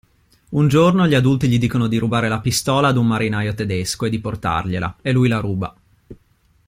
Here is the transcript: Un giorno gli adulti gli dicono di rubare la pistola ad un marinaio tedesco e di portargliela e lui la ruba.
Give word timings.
Un 0.53 0.67
giorno 0.67 1.05
gli 1.07 1.13
adulti 1.13 1.47
gli 1.47 1.59
dicono 1.59 1.85
di 1.85 1.97
rubare 1.99 2.27
la 2.27 2.39
pistola 2.39 2.87
ad 2.87 2.97
un 2.97 3.05
marinaio 3.05 3.53
tedesco 3.53 4.05
e 4.07 4.09
di 4.09 4.19
portargliela 4.19 4.95
e 5.03 5.11
lui 5.11 5.27
la 5.27 5.37
ruba. 5.37 5.75